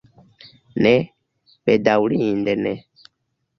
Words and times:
Ne, 0.85 0.93
bedaŭrinde 1.69 2.59
ne. 2.65 2.75